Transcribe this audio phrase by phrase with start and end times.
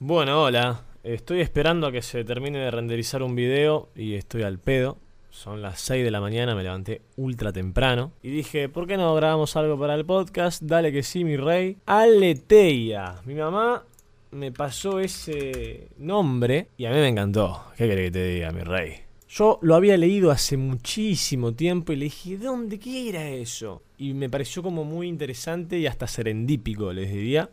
[0.00, 0.82] Bueno, hola.
[1.02, 4.96] Estoy esperando a que se termine de renderizar un video y estoy al pedo.
[5.30, 8.12] Son las 6 de la mañana, me levanté ultra temprano.
[8.22, 10.62] Y dije, ¿por qué no grabamos algo para el podcast?
[10.62, 11.78] Dale que sí, mi rey.
[11.86, 13.16] Aleteia.
[13.24, 13.82] Mi mamá
[14.30, 17.64] me pasó ese nombre y a mí me encantó.
[17.76, 18.98] ¿Qué querés que te diga, mi rey?
[19.28, 23.82] Yo lo había leído hace muchísimo tiempo y le dije, ¿de dónde qué era eso?
[23.98, 27.50] Y me pareció como muy interesante y hasta serendípico, les diría.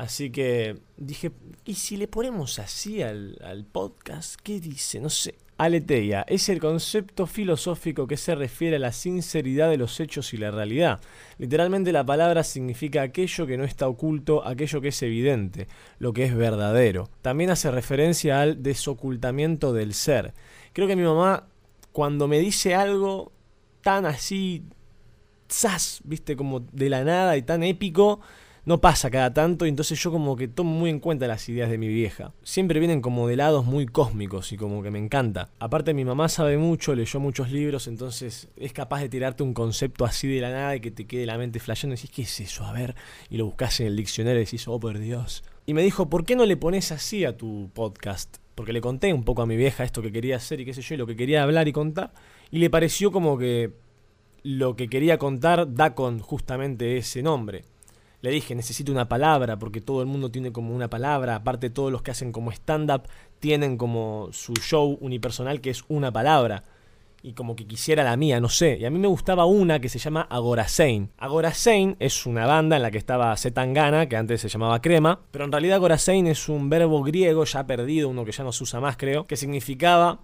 [0.00, 1.30] Así que dije,
[1.66, 4.40] ¿y si le ponemos así al, podcast?
[4.42, 4.98] ¿Qué dice?
[4.98, 5.34] No sé.
[5.58, 10.38] Aletheia es el concepto filosófico que se refiere a la sinceridad de los hechos y
[10.38, 11.02] la realidad.
[11.36, 15.68] Literalmente la palabra significa aquello que no está oculto, aquello que es evidente,
[15.98, 17.10] lo que es verdadero.
[17.20, 20.32] También hace referencia al desocultamiento del ser.
[20.72, 21.46] Creo que mi mamá,
[21.92, 23.32] cuando me dice algo
[23.82, 24.62] tan así,
[25.52, 26.00] ¡zas!
[26.04, 28.20] viste, como de la nada y tan épico,
[28.64, 31.70] no pasa cada tanto, y entonces yo como que tomo muy en cuenta las ideas
[31.70, 32.32] de mi vieja.
[32.42, 35.50] Siempre vienen como de lados muy cósmicos y como que me encanta.
[35.58, 40.04] Aparte mi mamá sabe mucho, leyó muchos libros, entonces es capaz de tirarte un concepto
[40.04, 42.40] así de la nada y que te quede la mente flasheando y decís, ¿qué es
[42.40, 42.64] eso?
[42.64, 42.94] A ver,
[43.28, 45.42] y lo buscas en el diccionario y decís, oh por Dios.
[45.66, 48.38] Y me dijo, ¿por qué no le pones así a tu podcast?
[48.54, 50.82] Porque le conté un poco a mi vieja esto que quería hacer y qué sé
[50.82, 52.12] yo, y lo que quería hablar y contar.
[52.50, 53.72] Y le pareció como que
[54.42, 57.64] lo que quería contar da con justamente ese nombre.
[58.22, 61.36] Le dije, necesito una palabra, porque todo el mundo tiene como una palabra.
[61.36, 63.02] Aparte, todos los que hacen como stand-up
[63.38, 66.64] tienen como su show unipersonal que es una palabra.
[67.22, 68.78] Y como que quisiera la mía, no sé.
[68.80, 71.10] Y a mí me gustaba una que se llama Agorasein.
[71.18, 75.20] Agorasein es una banda en la que estaba Zetangana, que antes se llamaba Crema.
[75.30, 78.64] Pero en realidad Agorasein es un verbo griego ya perdido, uno que ya no se
[78.64, 79.26] usa más, creo.
[79.26, 80.20] Que significaba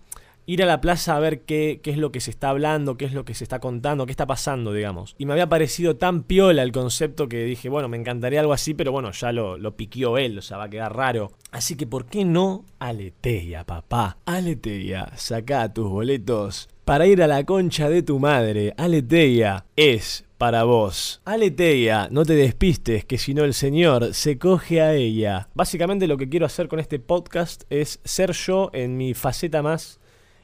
[0.46, 3.04] ir a la plaza a ver qué, qué, es lo que se está hablando, qué
[3.04, 5.14] es lo que se está contando, qué está pasando, digamos.
[5.18, 8.74] Y me había parecido tan piola el concepto que dije, bueno, me encantaría algo así,
[8.74, 11.32] pero bueno, ya lo, lo piquió él, o sea, va a quedar raro.
[11.50, 14.18] Así que, ¿por qué no Aleteia, papá?
[14.24, 18.72] Aleteia, saca tus boletos para ir a la concha de tu madre.
[18.76, 21.20] Aleteia es para vos.
[21.24, 25.48] Aleteia, no te despistes, que si no el Señor se coge a ella.
[25.54, 29.98] Básicamente lo que quiero hacer con este podcast es ser yo en mi faceta más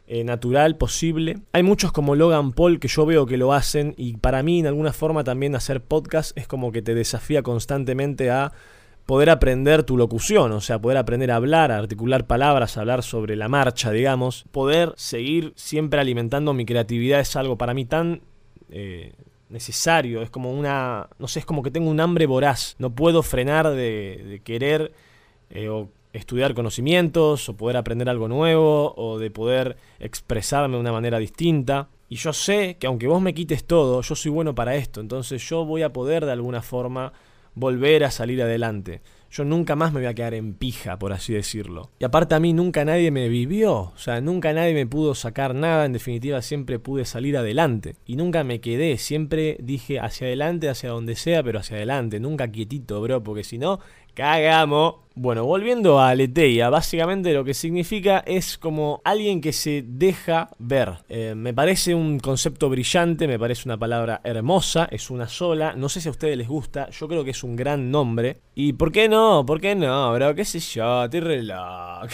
[0.06, 1.38] eh, natural posible.
[1.52, 4.66] Hay muchos como Logan Paul que yo veo que lo hacen y para mí en
[4.66, 8.52] alguna forma también hacer podcast es como que te desafía constantemente a
[9.06, 13.02] poder aprender tu locución, o sea, poder aprender a hablar, a articular palabras, a hablar
[13.02, 14.44] sobre la marcha, digamos.
[14.52, 18.22] Poder seguir siempre alimentando mi creatividad es algo para mí tan...
[18.70, 19.12] Eh,
[19.52, 23.22] necesario, es como una, no sé, es como que tengo un hambre voraz, no puedo
[23.22, 24.92] frenar de, querer
[25.50, 30.93] eh, o estudiar conocimientos o poder aprender algo nuevo o de poder expresarme de una
[30.93, 31.89] manera distinta.
[32.09, 35.43] Y yo sé que aunque vos me quites todo, yo soy bueno para esto, entonces
[35.49, 37.12] yo voy a poder de alguna forma
[37.55, 39.00] volver a salir adelante.
[39.32, 41.88] Yo nunca más me voy a quedar en pija, por así decirlo.
[41.98, 45.54] Y aparte a mí nunca nadie me vivió, o sea, nunca nadie me pudo sacar
[45.54, 47.97] nada, en definitiva siempre pude salir adelante.
[48.04, 52.53] Y nunca me quedé, siempre dije hacia adelante, hacia donde sea, pero hacia adelante, nunca
[52.53, 53.81] quietito, bro, porque si no,
[54.15, 54.97] cagamos.
[55.15, 61.00] Bueno, volviendo a Aleteia, básicamente lo que significa es como alguien que se deja ver.
[61.10, 65.75] Eh, me parece un concepto brillante, me parece una palabra hermosa, es una sola.
[65.76, 68.38] No sé si a ustedes les gusta, yo creo que es un gran nombre.
[68.54, 69.22] ¿Y por qué no?
[69.47, 70.34] ¿Por qué no, bro?
[70.34, 71.05] ¿Qué sé yo?
[71.05, 72.09] Estoy reloj.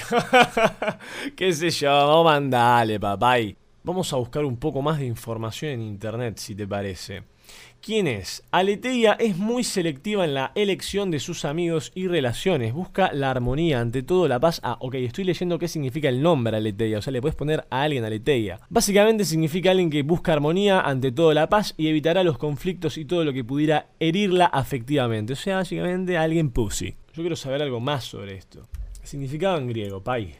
[1.36, 1.90] ¿Qué sé yo?
[1.90, 3.56] Vamos a mandarle, papay.
[3.82, 7.22] Vamos a buscar un poco más de información en internet, si te parece.
[7.80, 8.42] ¿Quién es?
[8.50, 12.74] Aleteia es muy selectiva en la elección de sus amigos y relaciones.
[12.74, 14.60] Busca la armonía, ante todo la paz.
[14.62, 16.98] Ah, ok, estoy leyendo qué significa el nombre Aleteia.
[16.98, 18.60] O sea, le puedes poner a alguien Aleteia.
[18.68, 23.06] Básicamente significa alguien que busca armonía, ante todo la paz y evitará los conflictos y
[23.06, 25.32] todo lo que pudiera herirla afectivamente.
[25.32, 26.97] O sea, básicamente alguien pussy.
[27.18, 28.68] Yo quiero saber algo más sobre esto.
[29.02, 30.36] Significado en griego, pai.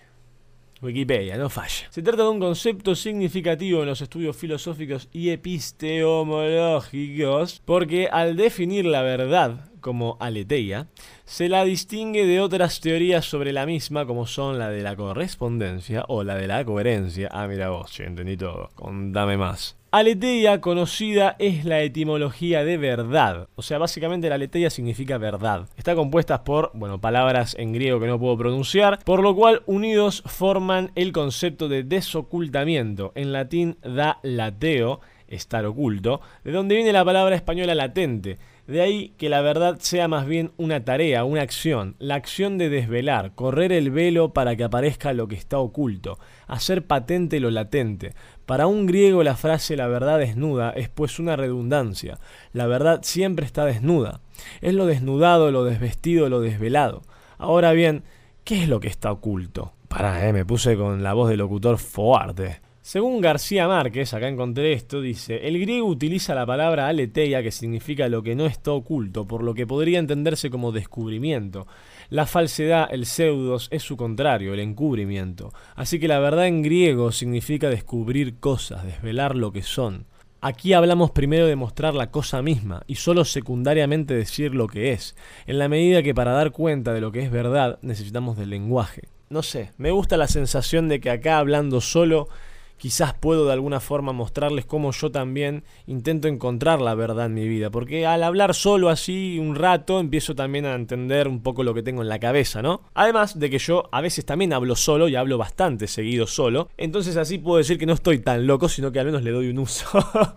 [0.81, 1.91] Wikipedia, no falla.
[1.91, 8.87] Se trata de un concepto significativo en los estudios filosóficos y epistemológicos porque al definir
[8.87, 10.87] la verdad como aleteia,
[11.25, 16.05] se la distingue de otras teorías sobre la misma como son la de la correspondencia
[16.07, 17.29] o la de la coherencia.
[17.33, 18.71] Ah, mira vos, che, entendí todo.
[18.77, 19.78] Contame más.
[19.91, 23.49] Aleteia conocida es la etimología de verdad.
[23.55, 25.67] O sea, básicamente la aleteia significa verdad.
[25.79, 30.23] Está compuesta por, bueno, palabras en griego que no puedo pronunciar, por lo cual unidos
[30.27, 33.13] forman el concepto de desocultamiento.
[33.15, 38.37] En latín da lateo, estar oculto, de donde viene la palabra española latente.
[38.69, 42.69] De ahí que la verdad sea más bien una tarea, una acción, la acción de
[42.69, 48.15] desvelar, correr el velo para que aparezca lo que está oculto, hacer patente lo latente.
[48.47, 52.21] Para un griego la frase la verdad desnuda es pues una redundancia.
[52.53, 54.21] La verdad siempre está desnuda.
[54.61, 57.03] Es lo desnudado, lo desvestido, lo desvelado.
[57.39, 58.05] Ahora bien,
[58.49, 59.75] ¿Qué es lo que está oculto?
[59.89, 62.63] Pará, eh, me puse con la voz del locutor fuerte.
[62.89, 68.09] Según García Márquez, acá encontré esto, dice, el griego utiliza la palabra aletheia que significa
[68.09, 71.67] lo que no está oculto, por lo que podría entenderse como descubrimiento.
[72.09, 75.53] La falsedad, el pseudos, es su contrario, el encubrimiento.
[75.77, 80.07] Así que la verdad en griego significa descubrir cosas, desvelar lo que son.
[80.41, 85.15] Aquí hablamos primero de mostrar la cosa misma y solo secundariamente decir lo que es,
[85.47, 89.09] en la medida que para dar cuenta de lo que es verdad necesitamos del lenguaje.
[89.29, 92.31] No sé, me gusta la sensación de que acá hablando solo
[92.79, 97.47] quizás puedo de alguna forma mostrarles cómo yo también intento encontrar la verdad en mi
[97.47, 97.71] vida.
[97.71, 101.83] Porque al hablar solo así un rato empiezo también a entender un poco lo que
[101.83, 102.83] tengo en la cabeza, ¿no?
[102.95, 106.69] Además de que yo a veces también hablo solo y hablo bastante seguido solo.
[106.77, 109.49] Entonces así puedo decir que no estoy tan loco, sino que al menos le doy
[109.49, 109.87] un uso.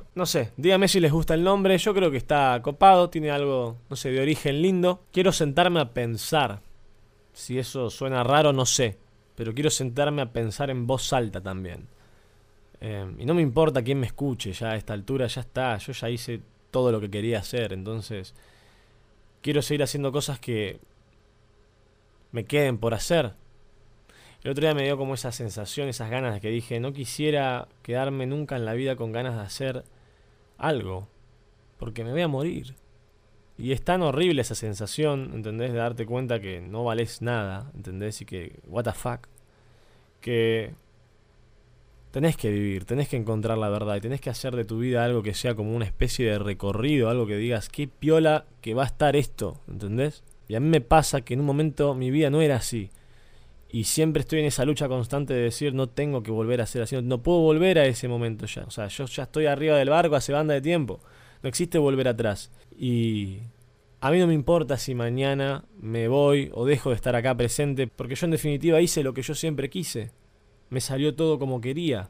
[0.16, 1.78] no sé, dígame si les gusta el nombre.
[1.78, 5.04] Yo creo que está copado, tiene algo, no sé, de origen lindo.
[5.12, 6.62] Quiero sentarme a pensar.
[7.34, 8.98] Si eso suena raro, no sé.
[9.36, 11.88] Pero quiero sentarme a pensar en voz alta también.
[12.82, 15.94] Em, y no me importa quién me escuche, ya a esta altura ya está, yo
[15.94, 16.42] ya hice
[16.72, 18.34] todo lo que quería hacer, entonces
[19.42, 20.80] quiero seguir haciendo cosas que
[22.32, 23.34] me queden por hacer.
[24.44, 28.26] El otro día me dio como esa sensación, esas ganas que dije, no quisiera quedarme
[28.26, 29.84] nunca en la vida con ganas de hacer
[30.58, 31.08] algo,
[31.78, 32.76] porque me voy a morir.
[33.60, 35.72] Y es tan horrible esa sensación, ¿entendés?
[35.72, 38.22] De darte cuenta que no vales nada, ¿entendés?
[38.22, 39.28] Y que, what the fuck.
[40.20, 40.74] Que
[42.12, 45.04] tenés que vivir, tenés que encontrar la verdad y tenés que hacer de tu vida
[45.04, 48.84] algo que sea como una especie de recorrido, algo que digas, qué piola que va
[48.84, 50.24] a estar esto, ¿entendés?
[50.48, 52.90] Y a mí me pasa que en un momento mi vida no era así.
[53.70, 56.82] Y siempre estoy en esa lucha constante de decir, no tengo que volver a ser
[56.82, 58.64] así, no puedo volver a ese momento ya.
[58.64, 61.00] O sea, yo ya estoy arriba del barco hace banda de tiempo.
[61.42, 62.52] No existe volver atrás.
[62.78, 63.38] Y
[64.02, 67.88] a mí no me importa si mañana me voy o dejo de estar acá presente,
[67.88, 70.12] porque yo en definitiva hice lo que yo siempre quise
[70.72, 72.10] me salió todo como quería.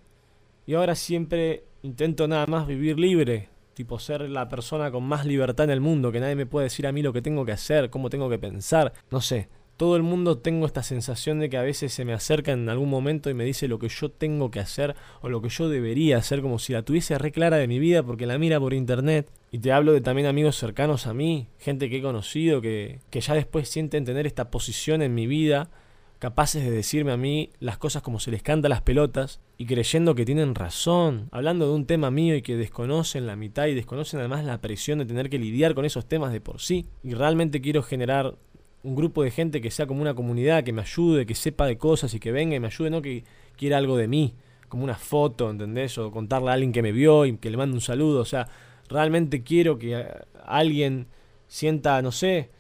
[0.66, 5.66] Y ahora siempre intento nada más vivir libre, tipo ser la persona con más libertad
[5.66, 7.90] en el mundo, que nadie me puede decir a mí lo que tengo que hacer,
[7.90, 9.50] cómo tengo que pensar, no sé.
[9.78, 12.88] Todo el mundo tengo esta sensación de que a veces se me acerca en algún
[12.88, 16.18] momento y me dice lo que yo tengo que hacer o lo que yo debería
[16.18, 19.28] hacer, como si la tuviese re clara de mi vida porque la mira por internet.
[19.50, 23.22] Y te hablo de también amigos cercanos a mí, gente que he conocido, que, que
[23.22, 25.72] ya después sienten tener esta posición en mi vida
[26.22, 30.14] capaces de decirme a mí las cosas como se les canta las pelotas y creyendo
[30.14, 34.20] que tienen razón, hablando de un tema mío y que desconocen la mitad y desconocen
[34.20, 36.86] además la presión de tener que lidiar con esos temas de por sí.
[37.04, 38.36] Y realmente quiero generar
[38.84, 41.80] un grupo de gente que sea como una comunidad, que me ayude, que sepa de
[41.80, 43.24] cosas y que venga y me ayude, no que
[43.58, 44.36] quiera algo de mí,
[44.70, 45.98] como una foto, ¿entendés?
[45.98, 48.48] O contarle a alguien que me vio y que le mande un saludo, o sea,
[48.90, 50.06] realmente quiero que
[50.46, 51.08] alguien
[51.48, 52.52] sienta, no sé,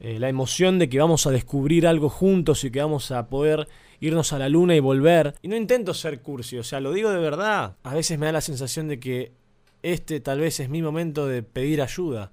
[0.00, 3.68] eh, la emoción de que vamos a descubrir algo juntos y que vamos a poder
[4.00, 5.34] irnos a la luna y volver.
[5.42, 7.76] Y no intento ser cursi, o sea, lo digo de verdad.
[7.82, 9.32] A veces me da la sensación de que
[9.82, 12.32] este tal vez es mi momento de pedir ayuda.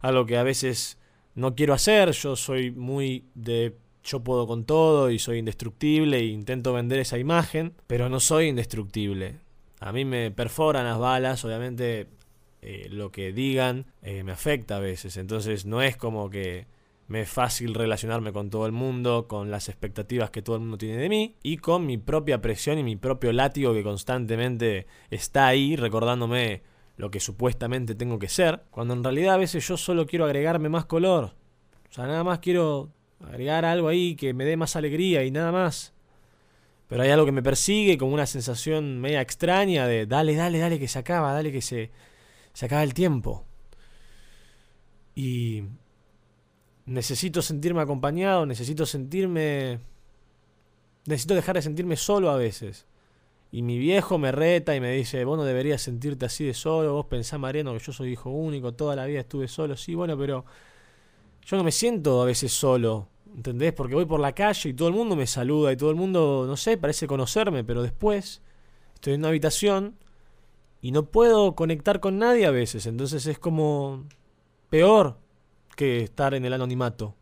[0.00, 0.98] Algo que a veces
[1.34, 6.24] no quiero hacer, yo soy muy de yo puedo con todo y soy indestructible e
[6.24, 9.36] intento vender esa imagen, pero no soy indestructible.
[9.80, 12.08] A mí me perforan las balas, obviamente
[12.62, 16.66] eh, lo que digan eh, me afecta a veces, entonces no es como que
[17.08, 20.78] me es fácil relacionarme con todo el mundo, con las expectativas que todo el mundo
[20.78, 25.46] tiene de mí y con mi propia presión y mi propio látigo que constantemente está
[25.46, 26.62] ahí recordándome
[26.96, 30.68] lo que supuestamente tengo que ser, cuando en realidad a veces yo solo quiero agregarme
[30.68, 31.34] más color.
[31.90, 35.52] O sea, nada más quiero agregar algo ahí que me dé más alegría y nada
[35.52, 35.92] más.
[36.88, 40.78] Pero hay algo que me persigue como una sensación media extraña de dale, dale, dale
[40.78, 41.90] que se acaba, dale que se,
[42.52, 43.44] se acaba el tiempo.
[45.14, 45.51] Y
[46.92, 49.80] necesito sentirme acompañado, necesito sentirme...
[51.04, 52.86] Necesito dejar de sentirme solo a veces.
[53.50, 56.94] Y mi viejo me reta y me dice, vos no deberías sentirte así de solo,
[56.94, 59.76] vos pensás, Mariano, que yo soy hijo único, toda la vida estuve solo.
[59.76, 60.44] Sí, bueno, pero
[61.44, 63.72] yo no me siento a veces solo, ¿entendés?
[63.72, 66.44] Porque voy por la calle y todo el mundo me saluda y todo el mundo,
[66.46, 68.42] no sé, parece conocerme, pero después
[68.94, 69.96] estoy en una habitación
[70.80, 74.04] y no puedo conectar con nadie a veces, entonces es como
[74.70, 75.18] peor
[75.74, 77.14] que estar en el anonimato.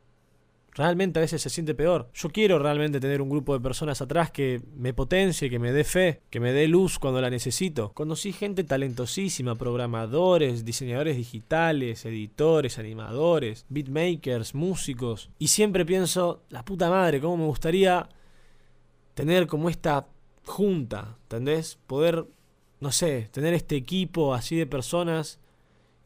[0.72, 2.08] Realmente a veces se siente peor.
[2.14, 5.82] Yo quiero realmente tener un grupo de personas atrás que me potencie, que me dé
[5.82, 7.92] fe, que me dé luz cuando la necesito.
[7.92, 15.30] Conocí gente talentosísima, programadores, diseñadores digitales, editores, animadores, beatmakers, músicos.
[15.38, 18.08] Y siempre pienso, la puta madre, cómo me gustaría
[19.14, 20.06] tener como esta
[20.46, 21.78] junta, ¿entendés?
[21.88, 22.26] Poder,
[22.78, 25.39] no sé, tener este equipo así de personas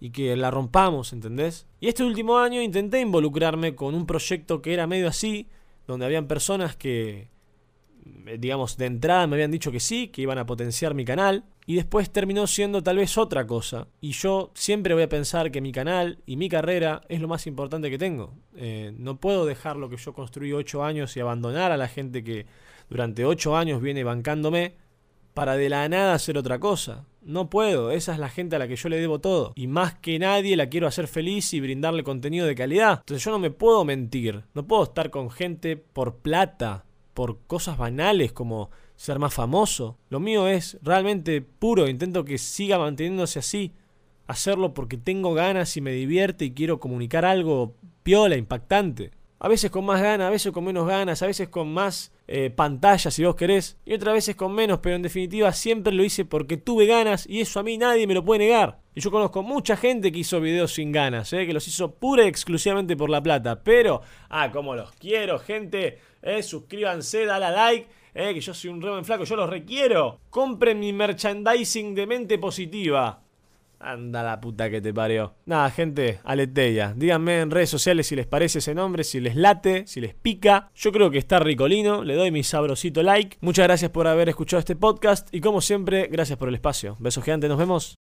[0.05, 1.67] y que la rompamos, ¿entendés?
[1.81, 5.49] Y este último año intenté involucrarme con un proyecto que era medio así,
[5.87, 7.31] donde habían personas que,
[8.27, 11.45] eh, digamos, de entrada me habían dicho que sí, que iban a potenciar mi canal,
[11.65, 13.89] y después terminó siendo tal vez otra cosa.
[14.03, 17.47] Y yo siempre voy a pensar que mi canal y mi carrera es lo más
[17.47, 18.35] importante que tengo.
[18.57, 22.23] Eh, no puedo dejar lo que yo construí ocho años y abandonar a la gente
[22.23, 22.45] que
[22.91, 24.75] durante ocho años viene bancándome
[25.35, 27.05] para de la nada hacer otra cosa.
[27.21, 29.53] No puedo, esa es la gente a la que yo le debo todo.
[29.57, 33.01] Y más que nadie la quiero hacer feliz y brindarle contenido de calidad.
[33.01, 37.77] Entonces yo no me puedo mentir, no puedo estar con gente por plata, por cosas
[37.77, 39.99] banales como ser más famoso.
[40.09, 43.73] Lo mío es realmente puro, intento que siga manteniéndose así.
[44.27, 49.11] Hacerlo porque tengo ganas y me divierte y quiero comunicar algo piola, impactante.
[49.39, 52.51] A veces con más ganas, a veces con menos ganas, a veces con más eh,
[52.51, 56.25] pantalla si vos querés, y otras veces con menos, pero en definitiva siempre lo hice
[56.25, 58.81] porque tuve ganas y eso a mí nadie me lo puede negar.
[58.95, 62.25] Y yo conozco mucha gente que hizo videos sin ganas, eh, que los hizo pura
[62.25, 67.51] y exclusivamente por la plata, pero, ah, como los quiero, gente, eh, suscríbanse, dale a
[67.51, 67.89] like.
[68.17, 70.21] Eh, que yo soy un remo en flaco, yo los requiero.
[70.31, 73.24] Compren mi merchandising de mente positiva.
[73.85, 75.35] Anda la puta que te parió.
[75.45, 76.95] Nada, gente, aleteya.
[76.97, 80.71] Díganme en redes sociales si les parece ese nombre, si les late, si les pica.
[80.75, 82.03] Yo creo que está ricolino.
[82.03, 83.37] Le doy mi sabrosito like.
[83.41, 85.29] Muchas gracias por haber escuchado este podcast.
[85.33, 86.97] Y como siempre, gracias por el espacio.
[86.99, 87.99] Besos gigantes, nos vemos.